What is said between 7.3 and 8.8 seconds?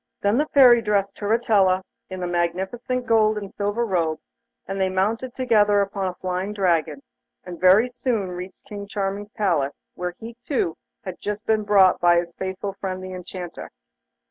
and very soon reached